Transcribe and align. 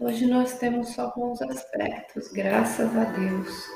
Hoje 0.00 0.26
nós 0.26 0.58
temos 0.58 0.94
só 0.94 1.12
bons 1.14 1.42
aspectos, 1.42 2.32
graças 2.32 2.88
a 2.96 3.04
Deus. 3.04 3.68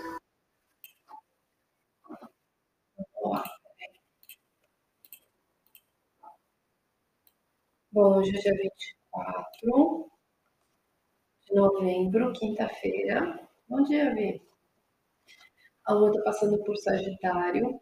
Bom, 7.93 8.17
hoje 8.17 8.35
é 8.39 8.41
dia 8.41 8.55
24 8.55 10.11
de 11.47 11.55
novembro, 11.55 12.33
quinta-feira. 12.33 13.47
Bom 13.69 13.85
dia, 13.85 14.15
Vi. 14.15 14.41
A 15.85 15.93
lua 15.93 16.09
está 16.09 16.23
passando 16.23 16.65
por 16.65 16.75
Sagitário 16.79 17.79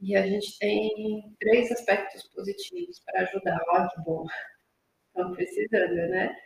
e 0.00 0.14
a 0.14 0.26
gente 0.26 0.58
tem 0.58 1.34
três 1.40 1.72
aspectos 1.72 2.28
positivos 2.28 3.00
para 3.00 3.22
ajudar. 3.22 3.58
Olha 3.70 3.88
que 3.88 4.00
bom. 4.02 4.26
Estamos 5.08 5.34
precisando, 5.34 5.94
né? 6.10 6.36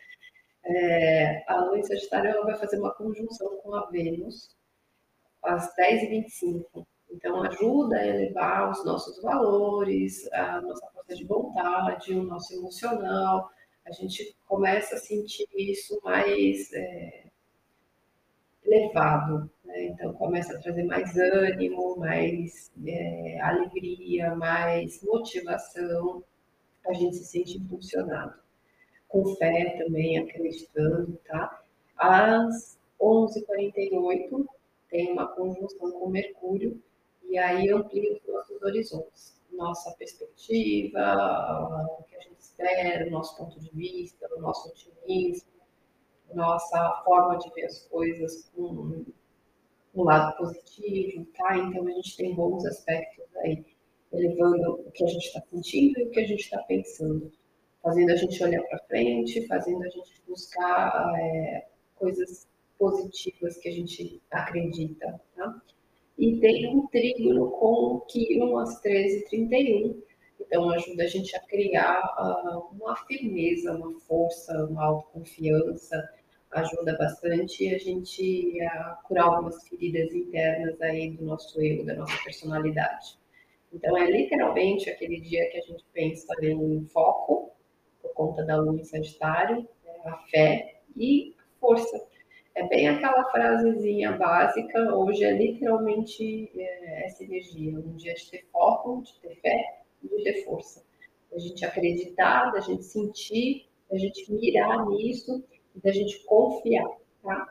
É, 0.64 1.44
a 1.50 1.64
lua 1.64 1.78
em 1.78 1.82
Sagitário 1.82 2.44
vai 2.44 2.56
fazer 2.56 2.78
uma 2.78 2.94
conjunção 2.94 3.56
com 3.58 3.74
a 3.74 3.86
Vênus 3.86 4.54
às 5.42 5.74
10h25. 5.76 6.86
Então, 7.10 7.42
ajuda 7.42 7.96
a 7.96 8.06
elevar 8.06 8.70
os 8.70 8.84
nossos 8.84 9.20
valores, 9.20 10.30
a 10.32 10.60
nossa 10.60 10.86
força 10.92 11.14
de 11.14 11.24
vontade, 11.24 12.14
o 12.14 12.22
nosso 12.22 12.54
emocional. 12.54 13.50
A 13.84 13.90
gente 13.90 14.36
começa 14.46 14.94
a 14.94 14.98
sentir 14.98 15.48
isso 15.56 16.00
mais 16.04 16.72
é, 16.72 17.24
elevado. 18.64 19.50
Né? 19.64 19.86
Então, 19.86 20.12
começa 20.14 20.56
a 20.56 20.60
trazer 20.60 20.84
mais 20.84 21.16
ânimo, 21.16 21.96
mais 21.96 22.70
é, 22.86 23.40
alegria, 23.40 24.34
mais 24.36 25.02
motivação. 25.02 26.22
A 26.86 26.92
gente 26.92 27.16
se 27.16 27.24
sente 27.24 27.58
impulsionado. 27.58 28.34
Com 29.10 29.36
fé 29.36 29.76
também, 29.78 30.18
acreditando, 30.18 31.20
tá? 31.26 31.62
Às 31.98 32.78
11h48, 33.00 34.46
tem 34.88 35.12
uma 35.12 35.28
conjunção 35.28 35.92
com 35.92 36.08
Mercúrio, 36.08 36.82
e 37.28 37.38
aí 37.38 37.70
amplia 37.70 38.12
os 38.12 38.26
nossos 38.26 38.62
horizontes, 38.62 39.40
nossa 39.52 39.92
perspectiva, 39.92 40.98
o 41.98 42.02
que 42.04 42.16
a 42.16 42.20
gente 42.20 42.40
espera, 42.40 43.06
o 43.06 43.10
nosso 43.10 43.36
ponto 43.36 43.60
de 43.60 43.70
vista, 43.70 44.28
o 44.36 44.40
nosso 44.40 44.68
otimismo, 44.68 45.50
nossa 46.34 47.02
forma 47.04 47.38
de 47.38 47.50
ver 47.54 47.66
as 47.66 47.86
coisas 47.88 48.50
com 48.54 49.04
um 49.94 50.02
lado 50.04 50.36
positivo, 50.36 51.26
tá? 51.36 51.56
Então 51.56 51.86
a 51.86 51.90
gente 51.90 52.16
tem 52.16 52.34
bons 52.34 52.64
aspectos 52.64 53.24
aí, 53.38 53.64
elevando 54.12 54.80
o 54.86 54.90
que 54.92 55.04
a 55.04 55.08
gente 55.08 55.26
está 55.26 55.40
sentindo 55.50 56.00
e 56.00 56.04
o 56.04 56.10
que 56.10 56.20
a 56.20 56.26
gente 56.26 56.40
está 56.40 56.58
pensando, 56.62 57.30
fazendo 57.82 58.10
a 58.10 58.16
gente 58.16 58.42
olhar 58.42 58.62
para 58.62 58.78
frente, 58.80 59.46
fazendo 59.46 59.82
a 59.84 59.88
gente 59.88 60.22
buscar 60.26 61.14
é, 61.18 61.66
coisas 61.96 62.48
positivas 62.78 63.56
que 63.58 63.68
a 63.68 63.72
gente 63.72 64.22
acredita, 64.30 65.20
tá? 65.36 65.62
e 66.20 66.38
tem 66.38 66.68
um 66.68 66.86
trígono 66.88 67.50
com 67.50 68.00
Quiron 68.06 68.58
às 68.58 68.80
13h31. 68.82 69.96
Então, 70.38 70.68
ajuda 70.70 71.04
a 71.04 71.06
gente 71.06 71.34
a 71.34 71.40
criar 71.40 71.98
uh, 72.18 72.74
uma 72.74 72.94
firmeza, 73.06 73.72
uma 73.72 73.98
força, 74.00 74.52
uma 74.66 74.84
autoconfiança, 74.84 76.10
ajuda 76.50 76.96
bastante 76.98 77.74
a 77.74 77.78
gente 77.78 78.60
a 78.62 78.98
curar 79.04 79.24
algumas 79.24 79.66
feridas 79.66 80.12
internas 80.12 80.78
aí 80.82 81.12
do 81.12 81.24
nosso 81.24 81.58
eu, 81.62 81.86
da 81.86 81.94
nossa 81.94 82.16
personalidade. 82.22 83.18
Então, 83.72 83.96
é 83.96 84.10
literalmente 84.10 84.90
aquele 84.90 85.20
dia 85.20 85.48
que 85.50 85.56
a 85.56 85.62
gente 85.62 85.84
pensa 85.94 86.34
em 86.42 86.84
foco, 86.86 87.39
conta 88.20 88.44
da 88.44 88.56
lua 88.56 88.78
em 88.78 88.84
Sagitário, 88.84 89.66
né, 89.82 89.92
a 90.04 90.16
fé 90.30 90.82
e 90.94 91.34
força 91.58 92.06
é 92.54 92.68
bem 92.68 92.86
aquela 92.86 93.24
frasezinha 93.30 94.12
básica, 94.12 94.94
hoje 94.94 95.24
é 95.24 95.32
literalmente 95.32 96.50
é, 96.54 97.06
essa 97.06 97.24
energia, 97.24 97.78
um 97.78 97.96
dia 97.96 98.12
de 98.12 98.30
ter 98.30 98.44
foco, 98.52 99.02
de 99.02 99.18
ter 99.20 99.40
fé 99.40 99.84
e 100.02 100.08
de 100.08 100.22
ter 100.22 100.44
força. 100.44 100.84
Da 101.32 101.38
gente 101.38 101.64
acreditar, 101.64 102.50
da 102.50 102.60
gente 102.60 102.84
sentir, 102.84 103.66
da 103.90 103.96
gente 103.96 104.30
mirar 104.30 104.86
nisso 104.86 105.42
da 105.82 105.92
gente 105.92 106.22
confiar, 106.24 106.90
tá? 107.22 107.48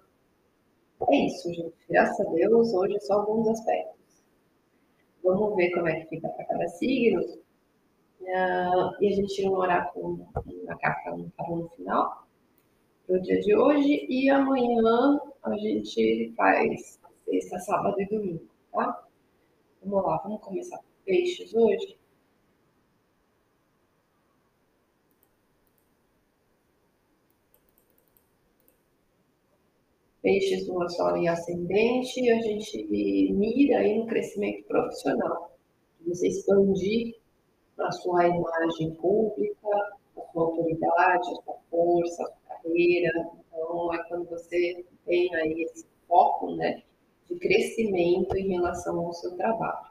É 1.09 1.15
isso, 1.25 1.51
gente. 1.51 1.73
Graças 1.89 2.19
a 2.19 2.29
Deus, 2.29 2.73
hoje 2.73 2.97
é 2.97 2.99
só 2.99 3.13
alguns 3.13 3.47
aspectos. 3.47 4.23
Vamos 5.23 5.55
ver 5.55 5.71
como 5.71 5.87
é 5.87 6.01
que 6.01 6.09
fica 6.09 6.29
para 6.29 6.45
cada 6.45 6.67
signo. 6.67 7.39
Uh, 8.21 9.01
e 9.01 9.07
a 9.07 9.11
gente 9.15 9.33
tira 9.33 9.49
um 9.49 9.55
oráculo, 9.55 10.27
uma 10.45 10.77
carta, 10.77 11.17
tarô 11.37 11.55
no 11.55 11.69
final 11.69 12.29
no 13.09 13.19
dia 13.21 13.39
de 13.41 13.55
hoje 13.55 14.05
e 14.07 14.29
amanhã 14.29 15.19
a 15.43 15.57
gente 15.57 16.31
faz 16.37 16.99
sexta, 17.25 17.59
sábado 17.59 17.99
e 17.99 18.05
domingo, 18.05 18.47
tá? 18.71 19.03
Vamos 19.83 20.05
lá, 20.05 20.17
vamos 20.17 20.41
começar 20.41 20.77
com 20.77 20.83
peixes 21.05 21.53
hoje. 21.55 21.97
Peixes, 30.21 30.67
lua, 30.67 30.87
sol 30.89 31.17
e 31.17 31.27
ascendente, 31.27 32.29
a 32.29 32.41
gente 32.41 32.85
mira 33.31 33.79
aí 33.79 33.97
no 33.97 34.05
crescimento 34.05 34.65
profissional. 34.67 35.57
Você 36.05 36.27
expandir 36.27 37.18
a 37.81 37.91
sua 37.91 38.27
imagem 38.27 38.93
pública, 38.95 39.67
a 40.17 40.31
sua 40.31 40.43
autoridade, 40.43 41.31
a 41.31 41.35
sua 41.43 41.55
força, 41.69 42.23
a 42.23 42.53
carreira. 42.53 43.29
Então, 43.47 43.93
é 43.93 44.03
quando 44.07 44.29
você 44.29 44.85
tem 45.05 45.33
aí 45.35 45.63
esse 45.63 45.85
foco, 46.07 46.55
né, 46.55 46.83
de 47.29 47.35
crescimento 47.35 48.35
em 48.35 48.49
relação 48.49 48.99
ao 49.05 49.13
seu 49.13 49.35
trabalho. 49.35 49.89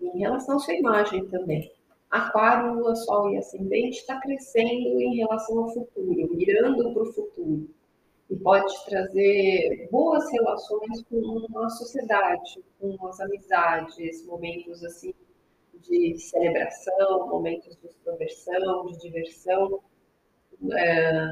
Em 0.00 0.18
relação 0.18 0.56
à 0.56 0.58
sua 0.58 0.74
imagem 0.74 1.26
também. 1.28 1.72
Aquário, 2.10 2.74
Lua, 2.74 2.94
Sol 2.94 3.30
e 3.30 3.38
Ascendente 3.38 3.98
está 3.98 4.20
crescendo 4.20 5.00
em 5.00 5.16
relação 5.16 5.60
ao 5.60 5.70
futuro, 5.70 6.34
mirando 6.34 6.92
para 6.92 7.02
o 7.02 7.12
futuro. 7.12 7.70
E 8.28 8.36
pode 8.36 8.84
trazer 8.84 9.88
boas 9.90 10.30
relações 10.30 11.02
com 11.04 11.58
a 11.58 11.70
sociedade, 11.70 12.62
com 12.78 13.06
as 13.06 13.18
amizades, 13.20 14.26
momentos 14.26 14.84
assim 14.84 15.14
de 15.82 16.18
celebração, 16.18 17.28
momentos 17.28 17.76
de 17.76 17.86
extroversão, 17.86 18.86
de 18.86 18.98
diversão 18.98 19.80
é, 20.72 21.30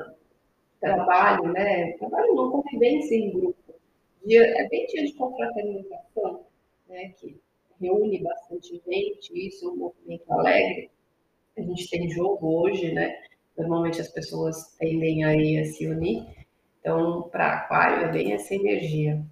trabalho, 0.80 1.52
né? 1.52 1.92
Trabalho 1.92 2.34
não, 2.34 2.50
convivência 2.50 3.14
em 3.14 3.30
grupo. 3.30 3.56
Dia, 4.24 4.42
é 4.42 4.68
bem 4.68 4.86
dia 4.86 5.06
de 5.06 5.12
confraternização, 5.14 6.44
né? 6.88 7.14
Que 7.18 7.40
reúne 7.80 8.22
bastante 8.22 8.82
gente, 8.86 9.32
isso 9.34 9.66
é 9.66 9.72
um 9.72 9.76
movimento 9.76 10.30
alegre. 10.32 10.90
A 11.56 11.62
gente 11.62 11.88
tem 11.88 12.10
jogo 12.10 12.62
hoje, 12.62 12.92
né? 12.92 13.22
Normalmente 13.56 14.00
as 14.00 14.08
pessoas 14.08 14.74
tendem 14.78 15.24
aí 15.24 15.58
a 15.58 15.64
se 15.64 15.86
unir. 15.86 16.26
Então, 16.80 17.22
para 17.30 17.58
Aquário 17.58 18.06
é 18.06 18.12
bem 18.12 18.32
essa 18.32 18.54
energia. 18.54 19.22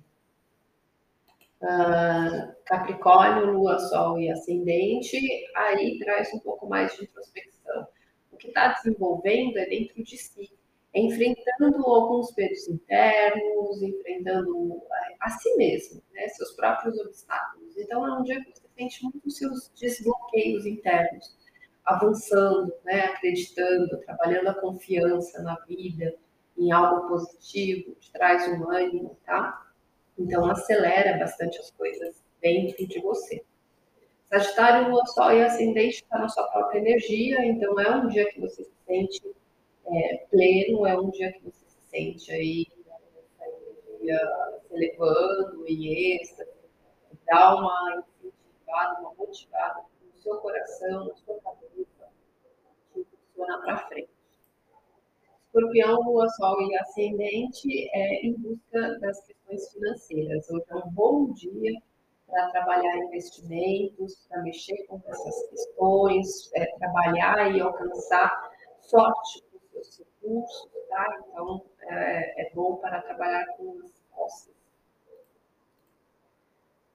Uh, 1.61 2.55
Capricórnio, 2.65 3.53
Lua, 3.53 3.79
Sol 3.81 4.21
e 4.21 4.31
Ascendente, 4.31 5.19
aí 5.57 5.99
traz 5.99 6.33
um 6.33 6.39
pouco 6.39 6.69
mais 6.69 6.97
de 6.97 7.05
introspecção 7.05 7.49
que 8.39 8.49
está 8.49 8.73
desenvolvendo 8.75 9.59
é 9.59 9.67
dentro 9.67 10.03
de 10.03 10.17
si, 10.17 10.51
é 10.95 11.01
enfrentando 11.01 11.85
alguns 11.85 12.35
medos 12.35 12.69
internos, 12.69 13.83
enfrentando 13.83 14.83
a 15.21 15.31
si 15.31 15.55
mesmo, 15.57 16.03
né, 16.13 16.29
seus 16.29 16.53
próprios 16.53 16.99
obstáculos. 16.99 17.77
Então, 17.77 18.07
é 18.07 18.19
um 18.19 18.23
dia 18.23 18.43
que 18.43 18.53
você 18.53 18.67
sente 18.77 19.03
muito 19.03 19.31
seus 19.31 19.71
desbloqueios 19.79 20.65
internos, 20.65 21.37
avançando, 21.85 22.73
né, 22.85 23.07
acreditando, 23.07 23.99
trabalhando 23.99 24.49
a 24.49 24.55
confiança 24.55 25.43
na 25.43 25.57
vida, 25.67 26.15
em 26.57 26.73
algo 26.73 27.09
positivo, 27.09 27.95
te 27.97 28.11
traz 28.13 28.49
um 28.49 28.71
ânimo, 28.71 29.17
tá? 29.25 29.68
Então, 30.19 30.51
acelera 30.51 31.19
bastante 31.19 31.59
as 31.59 31.71
coisas 31.71 32.23
dentro 32.41 32.87
de 32.87 33.01
você. 33.01 33.45
Sagitário, 34.27 34.91
Lua, 34.91 35.07
Sol 35.07 35.33
e 35.33 35.43
Ascendente 35.43 36.03
está 36.03 36.19
na 36.19 36.29
sua 36.29 36.47
própria 36.49 36.81
energia, 36.81 37.45
então 37.47 37.79
é 37.81 37.97
um 37.97 38.09
dia 38.09 38.29
que 38.31 38.41
você 38.41 38.65
se 38.65 38.75
sente 38.87 39.23
é, 39.87 40.27
pleno, 40.31 40.87
é 40.87 40.99
um 40.99 41.11
dia 41.11 41.33
que 41.33 41.45
você 41.45 41.65
se 41.67 41.81
sente 41.89 42.33
aí 42.33 42.67
essa 42.85 43.47
energia 43.47 44.19
se 44.69 44.75
elevando 44.75 45.67
em 45.67 46.15
êxtase, 46.17 46.51
dá 47.27 47.55
uma 47.55 48.05
incentivada, 48.23 49.01
uma 49.01 49.15
motivada 49.15 49.85
no 50.03 50.23
seu 50.23 50.37
coração, 50.39 51.07
na 51.07 51.15
sua 51.15 51.41
cabeça, 51.41 52.09
que 52.93 53.05
funciona 53.05 53.59
para 53.63 53.79
frente. 53.89 54.18
Escorpião, 55.49 56.03
Lua, 56.03 56.29
Sol 56.29 56.61
e 56.61 56.77
Ascendente 56.77 57.89
é 57.95 58.27
em 58.27 58.35
busca 58.35 58.99
das 58.99 59.19
questões 59.25 59.73
financeiras. 59.73 60.51
Hoje 60.51 60.65
é 60.69 60.77
um 60.77 60.91
bom 60.91 61.33
dia 61.33 61.73
para 62.27 62.51
trabalhar 62.51 62.99
investimentos, 62.99 64.27
para 64.29 64.43
mexer 64.43 64.77
com 64.87 65.01
essas 65.07 65.49
questões, 65.49 66.53
é, 66.55 66.67
trabalhar 66.79 67.57
e 67.57 67.63
alcançar 67.63 68.53
sorte 68.83 69.43
com 69.51 69.59
seus 69.73 69.99
recursos, 69.99 70.69
tá? 70.91 71.19
Então, 71.27 71.65
é, 71.81 72.43
é 72.43 72.51
bom 72.53 72.77
para 72.77 73.01
trabalhar 73.01 73.47
com 73.57 73.81
as 73.83 74.03
costas. 74.15 74.55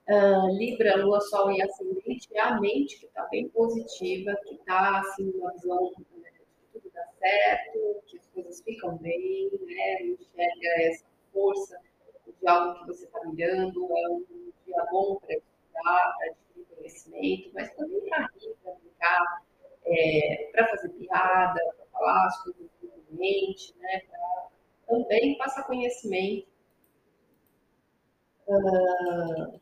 Uh, 0.08 0.56
Libra, 0.56 0.96
Lua, 1.04 1.20
Sol 1.22 1.50
e 1.50 1.60
Ascendente 1.60 2.28
é 2.32 2.40
a 2.40 2.60
mente 2.60 3.00
que 3.00 3.06
está 3.06 3.24
bem 3.24 3.48
positiva, 3.48 4.32
que 4.44 4.54
está 4.54 5.00
assim, 5.00 5.28
uma 5.32 5.50
visão 5.54 5.90
né, 6.22 6.30
de 6.30 6.80
tudo 6.80 6.92
dá 6.94 7.04
certo, 7.24 8.02
que 8.06 8.18
as 8.18 8.26
coisas 8.28 8.62
ficam 8.62 8.98
bem, 8.98 9.50
né? 9.66 10.02
Enxerga 10.02 10.68
essa 10.82 11.06
força 11.32 11.80
de 12.40 12.46
algo 12.46 12.80
que 12.80 12.86
você 12.88 13.04
está 13.06 13.20
mirando, 13.24 13.88
é 13.96 14.08
um 14.10 14.24
dia 14.66 14.84
bom 14.90 15.16
para 15.16 15.34
estudar, 15.34 16.14
para 16.18 16.30
adquirir 16.30 16.66
conhecimento, 16.76 17.50
mas 17.54 17.74
também 17.74 18.00
para 18.08 18.28
rir, 18.34 18.54
para 18.62 18.74
brincar, 18.74 19.42
é, 19.86 20.50
para 20.52 20.68
fazer 20.68 20.88
piada, 20.90 21.60
para 21.76 21.86
falar 21.92 22.26
as 22.26 22.42
coisas 22.42 22.70
livremente, 22.82 23.74
né? 23.78 24.00
Para 24.00 24.50
também 24.86 25.38
passar 25.38 25.64
conhecimento. 25.64 26.52
Uh, 28.46 29.58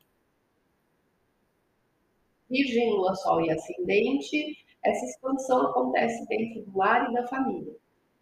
Virgem, 2.50 2.90
Lua, 2.90 3.14
Sol 3.14 3.40
e 3.42 3.50
Ascendente, 3.50 4.61
essa 4.84 5.04
expansão 5.06 5.66
acontece 5.66 6.26
dentro 6.26 6.62
do 6.62 6.78
lar 6.78 7.10
e 7.10 7.14
da 7.14 7.26
família. 7.26 7.74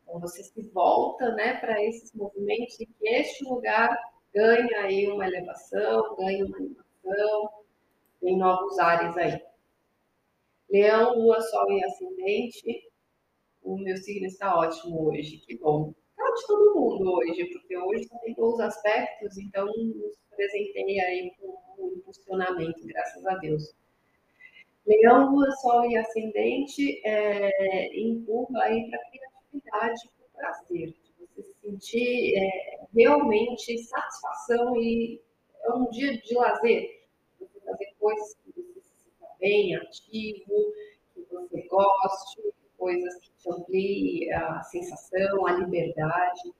Então 0.02 0.20
você 0.20 0.42
se 0.42 0.62
volta, 0.70 1.32
né, 1.34 1.54
para 1.54 1.82
esses 1.84 2.12
movimentos 2.12 2.78
e 2.80 2.86
que 2.86 3.08
este 3.08 3.44
lugar 3.44 3.96
ganha 4.34 4.80
aí 4.82 5.08
uma 5.08 5.26
elevação, 5.26 6.16
ganha 6.16 6.44
uma 6.44 6.56
animação, 6.56 7.50
tem 8.20 8.36
novos 8.36 8.78
ares 8.78 9.16
aí. 9.16 9.40
Leão, 10.68 11.18
Lua, 11.18 11.40
Sol 11.40 11.70
e 11.72 11.84
Ascendente, 11.84 12.90
o 13.62 13.76
meu 13.76 13.96
signo 13.96 14.26
está 14.26 14.56
ótimo 14.56 15.08
hoje, 15.08 15.38
que 15.38 15.56
bom. 15.58 15.92
Está 16.10 16.34
de 16.34 16.46
todo 16.46 16.74
mundo 16.74 17.12
hoje, 17.12 17.44
porque 17.46 17.76
hoje 17.76 18.04
só 18.04 18.18
tem 18.18 18.34
bons 18.34 18.60
aspectos, 18.60 19.36
então 19.38 19.66
nos 19.66 20.16
presentei 20.36 21.00
aí 21.00 21.32
com 21.40 21.58
um 21.78 21.92
impulsionamento, 21.96 22.86
graças 22.86 23.26
a 23.26 23.36
Deus. 23.36 23.74
Leão, 24.86 25.34
Lua, 25.34 25.50
Sol 25.52 25.84
e 25.90 25.96
Ascendente 25.96 27.00
é, 27.04 28.00
empurra 28.00 28.64
aí 28.64 28.88
para 28.88 28.98
a 28.98 29.10
criatividade, 29.10 30.10
para 30.16 30.26
o 30.26 30.30
prazer, 30.36 30.94
você 31.36 31.42
sentir 31.62 32.34
é, 32.36 32.80
realmente 32.94 33.78
satisfação 33.78 34.76
e 34.76 35.20
é 35.64 35.72
um 35.72 35.88
dia 35.90 36.16
de 36.18 36.34
lazer, 36.34 37.04
você 37.38 37.60
fazer 37.60 37.94
coisas 37.98 38.34
que 38.34 38.52
você 38.52 38.80
se 38.80 38.94
sinta 39.04 39.26
bem, 39.38 39.76
ativo, 39.76 40.72
que 41.14 41.26
você 41.30 41.62
goste, 41.62 42.42
coisas 42.78 43.14
que 43.16 43.30
te 43.36 43.50
ampliem 43.50 44.32
a 44.32 44.62
sensação, 44.62 45.46
a 45.46 45.52
liberdade. 45.52 46.54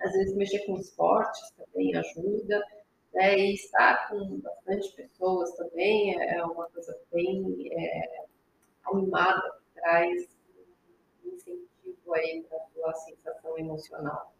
Às 0.00 0.12
vezes 0.12 0.36
mexer 0.36 0.66
com 0.66 0.76
esportes 0.76 1.50
também 1.56 1.94
ajuda 1.96 2.62
né? 3.16 3.36
E 3.38 3.54
estar 3.54 4.08
com 4.08 4.38
bastante 4.38 4.92
pessoas 4.92 5.52
também 5.56 6.14
é 6.20 6.44
uma 6.44 6.68
coisa 6.70 6.96
bem 7.12 7.68
é, 7.72 8.24
animada, 8.84 9.42
que 9.50 9.80
traz 9.80 10.28
um 11.24 11.34
incentivo 11.34 12.14
aí 12.14 12.44
para 12.48 12.58
a 12.58 12.66
sua 12.68 12.94
sensação 12.94 13.58
emocional. 13.58 14.32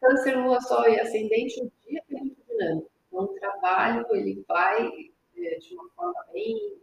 Câncer, 0.00 0.36
lua, 0.36 0.60
sol 0.60 0.88
e 0.88 0.98
ascendente, 0.98 1.62
o 1.62 1.72
dia 1.86 2.02
é 2.10 2.14
muito 2.14 2.42
dinâmico. 2.48 2.90
Então, 3.06 3.24
o 3.24 3.28
trabalho, 3.28 4.06
ele 4.16 4.44
vai 4.48 4.88
é, 5.36 5.58
de 5.58 5.74
uma 5.74 5.88
forma 5.90 6.26
bem... 6.32 6.78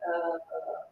Uh, 0.00 0.88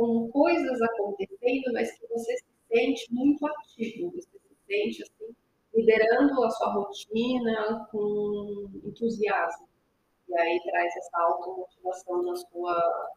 com 0.00 0.30
coisas 0.30 0.80
acontecendo, 0.80 1.74
mas 1.74 1.92
que 1.92 2.06
você 2.06 2.34
se 2.38 2.44
sente 2.72 3.12
muito 3.12 3.46
ativo, 3.46 4.10
você 4.12 4.38
se 4.38 4.56
sente 4.66 5.02
assim, 5.02 5.36
liderando 5.74 6.42
a 6.44 6.50
sua 6.50 6.72
rotina 6.72 7.88
com 7.90 8.70
entusiasmo. 8.84 9.68
E 10.28 10.34
aí 10.38 10.60
traz 10.62 10.96
essa 10.96 11.18
automotivação 11.18 12.22
na 12.22 12.36
sua, 12.36 13.10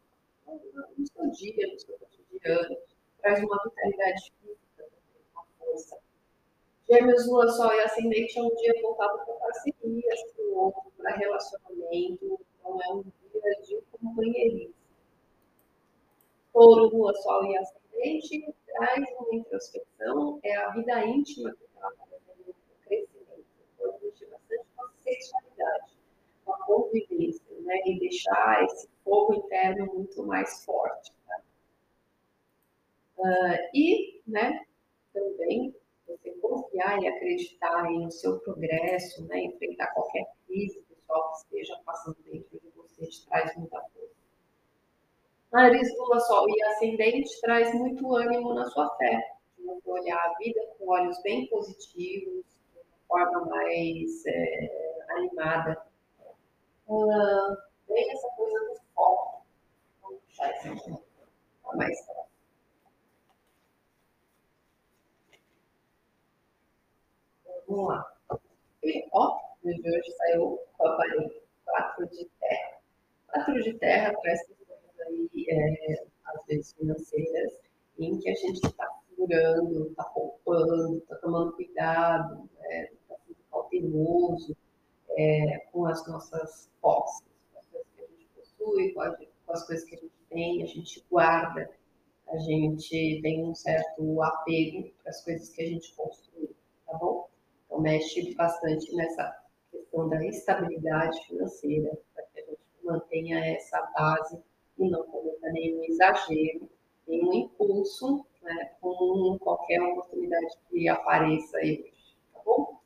no 0.97 1.07
seu 1.07 1.31
dia, 1.31 1.67
no 1.71 1.79
seu 1.79 1.97
cotidiano. 1.97 2.77
Traz 3.21 3.43
uma 3.43 3.63
vitalidade 3.63 4.31
física, 4.41 4.89
uma 5.33 5.45
força. 5.59 5.97
Gêmeos, 6.89 7.27
Lua, 7.27 7.47
Sol 7.47 7.73
e 7.73 7.81
Ascendente 7.81 8.37
é 8.37 8.43
um 8.43 8.55
dia 8.55 8.73
voltado 8.81 9.25
para 9.25 9.33
parcerias, 9.35 10.23
para 10.35 10.45
o 10.45 10.55
outro, 10.55 10.91
para 10.97 11.15
relacionamento. 11.15 12.39
Então 12.59 12.81
é 12.81 12.93
um 12.93 13.03
dia 13.03 13.61
de 13.61 13.81
companheirismo. 13.91 14.73
Touro, 16.51 16.95
Lua, 16.95 17.13
Sol 17.15 17.45
e 17.45 17.57
Ascendente 17.57 18.53
traz 18.65 19.05
uma 19.19 19.35
introspecção, 19.35 20.39
é 20.43 20.55
a 20.55 20.69
vida 20.71 21.05
íntima 21.05 21.51
que 21.51 21.72
com 26.93 26.97
a 26.97 27.07
convivência, 27.07 27.59
né? 27.61 27.79
E 27.85 27.99
deixar 27.99 28.63
esse 28.65 28.87
fogo 29.03 29.33
interno 29.35 29.85
muito 29.93 30.23
mais 30.23 30.63
forte. 30.63 31.11
Tá? 31.27 31.41
Uh, 33.17 33.69
e, 33.73 34.21
né, 34.27 34.65
também 35.13 35.75
você 36.07 36.31
confiar 36.41 37.01
e 37.01 37.07
acreditar 37.07 37.83
no 37.89 38.11
seu 38.11 38.39
progresso, 38.39 39.25
né? 39.25 39.43
Enfrentar 39.43 39.87
qualquer 39.93 40.25
crise 40.47 40.81
pessoal 40.81 41.31
que 41.31 41.37
esteja 41.37 41.81
passando 41.85 42.17
dentro 42.23 42.59
de 42.59 42.69
você, 42.75 43.07
te 43.07 43.25
traz 43.25 43.55
muita 43.57 43.79
força. 43.81 44.13
Nariz, 45.51 45.87
Lua, 45.97 46.19
Sol 46.19 46.49
e 46.49 46.63
Ascendente 46.63 47.39
traz 47.41 47.73
muito 47.75 48.15
ânimo 48.15 48.55
na 48.55 48.65
sua 48.71 48.89
fé, 48.97 49.21
você 49.63 49.89
olhar 49.89 50.17
a 50.17 50.33
vida 50.39 50.59
com 50.77 50.89
olhos 50.89 51.21
bem 51.21 51.47
positivos, 51.47 52.43
de 52.73 52.79
uma 52.79 52.85
forma 53.07 53.45
mais 53.45 54.25
é, 54.25 55.05
animada. 55.09 55.92
Uh, 56.95 57.57
bem 57.87 58.11
essa 58.11 58.27
coisa 58.35 58.59
do 58.59 58.79
foco. 58.93 59.43
Vamos 60.03 60.21
puxar 60.25 60.51
esse 60.51 60.67
aqui 60.67 60.95
próximo. 61.63 62.27
Vamos 67.67 67.87
lá. 67.87 68.13
E, 68.83 69.09
ó, 69.11 69.39
o 69.63 69.73
de 69.73 69.89
hoje 69.89 70.11
saiu 70.17 70.59
com 70.77 70.87
a 70.87 70.93
aparelho 70.93 71.41
4 71.65 72.09
de 72.09 72.29
terra. 72.39 72.77
4 73.29 73.63
de 73.63 73.73
terra 73.79 74.13
traz 74.21 74.45
questões 74.45 74.99
aí, 75.07 75.45
é, 75.49 76.05
às 76.25 76.45
vezes 76.45 76.73
financeiras, 76.73 77.53
em 77.97 78.19
que 78.19 78.29
a 78.29 78.35
gente 78.35 78.63
está 78.67 78.87
segurando, 79.09 79.87
está 79.87 80.03
poupando, 80.03 80.97
está 80.99 81.15
tomando 81.15 81.53
cuidado, 81.53 82.47
está 82.53 82.67
né? 82.69 82.91
Tá 83.09 83.15
sendo 83.25 83.37
cauteloso, 83.49 84.55
é, 85.17 85.59
com 85.71 85.85
as 85.85 86.05
nossas 86.07 86.69
posses, 86.81 87.25
com 87.51 87.59
as 87.59 87.65
coisas 87.71 87.87
que 87.95 88.01
a 88.01 88.07
gente 88.07 88.27
possui, 88.35 88.93
com, 88.93 89.01
a, 89.01 89.15
com 89.15 89.53
as 89.53 89.65
coisas 89.65 89.85
que 89.85 89.95
a 89.95 89.99
gente 89.99 90.13
tem, 90.29 90.63
a 90.63 90.65
gente 90.65 91.05
guarda, 91.09 91.69
a 92.29 92.37
gente 92.37 93.19
tem 93.21 93.43
um 93.43 93.53
certo 93.53 94.21
apego 94.21 94.89
para 95.01 95.09
as 95.09 95.23
coisas 95.23 95.49
que 95.49 95.61
a 95.61 95.67
gente 95.67 95.93
construiu, 95.95 96.55
tá 96.87 96.97
bom? 96.97 97.27
Então, 97.65 97.79
mexe 97.79 98.33
bastante 98.35 98.95
nessa 98.95 99.43
questão 99.71 100.09
da 100.09 100.25
estabilidade 100.25 101.25
financeira, 101.25 101.97
para 102.13 102.23
que 102.25 102.39
a 102.39 102.45
gente 102.45 102.59
mantenha 102.83 103.45
essa 103.55 103.81
base 103.97 104.39
e 104.77 104.89
não 104.89 105.03
cometa 105.03 105.51
nenhum 105.51 105.83
exagero, 105.83 106.69
nenhum 107.07 107.33
impulso 107.33 108.25
né, 108.41 108.71
com 108.81 109.37
qualquer 109.39 109.81
oportunidade 109.81 110.53
que 110.69 110.87
apareça 110.87 111.57
aí 111.57 111.91
tá 112.33 112.41
bom? 112.45 112.82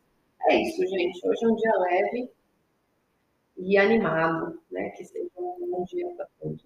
É 0.49 0.61
isso, 0.61 0.81
gente. 0.87 1.27
Hoje 1.27 1.43
é 1.43 1.47
um 1.47 1.55
dia 1.55 1.77
leve 1.77 2.31
e 3.57 3.77
animado, 3.77 4.61
né? 4.71 4.89
Que 4.91 5.03
seja 5.03 5.29
um 5.37 5.69
bom 5.69 5.83
dia 5.83 6.07
para 6.15 6.27
todos. 6.39 6.63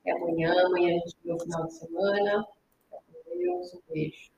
Até 0.00 0.12
amanhã. 0.12 0.54
Amanhã 0.66 0.96
a 0.96 0.98
gente 1.00 1.16
vê 1.22 1.32
o 1.32 1.38
final 1.38 1.66
de 1.66 1.74
semana. 1.74 2.46
Um 3.30 3.92
beijo. 3.92 4.30